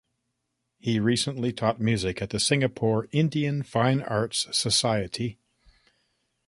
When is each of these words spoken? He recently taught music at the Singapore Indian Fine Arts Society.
He 0.79 0.99
recently 0.99 1.53
taught 1.53 1.79
music 1.79 2.23
at 2.23 2.31
the 2.31 2.39
Singapore 2.39 3.07
Indian 3.11 3.61
Fine 3.61 4.01
Arts 4.01 4.47
Society. 4.51 5.37